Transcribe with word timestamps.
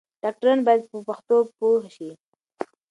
ډاکټران 0.23 0.59
بايد 0.67 0.83
په 0.91 0.97
پښتو 1.07 1.35
پوه 1.57 1.81
شي. 1.95 2.09